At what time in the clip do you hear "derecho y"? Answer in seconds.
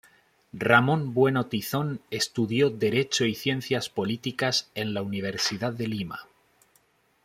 2.71-3.35